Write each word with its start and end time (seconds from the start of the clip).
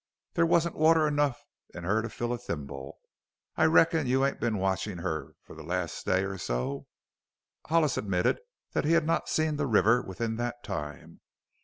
There 0.33 0.47
wasn't 0.47 0.73
water 0.77 1.07
enough 1.07 1.39
in 1.75 1.83
her 1.83 2.01
to 2.01 2.09
fill 2.09 2.33
a 2.33 2.39
thimble. 2.39 2.97
I 3.55 3.65
reckon 3.65 4.07
you 4.07 4.25
ain't 4.25 4.39
been 4.39 4.57
watchin' 4.57 4.97
her 4.97 5.35
for 5.43 5.55
the 5.55 5.61
last 5.61 6.07
day 6.07 6.23
or 6.23 6.39
so?" 6.39 6.87
Hollis 7.67 7.97
admitted 7.97 8.39
that 8.71 8.83
he 8.85 8.93
had 8.93 9.05
not 9.05 9.29
seen 9.29 9.57
the 9.57 9.67
river 9.67 10.01
within 10.01 10.37
that 10.37 10.63
time. 10.63 11.21